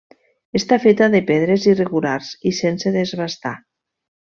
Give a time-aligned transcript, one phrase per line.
[0.59, 3.57] Està feta de pedres irregulars i sense desbastar.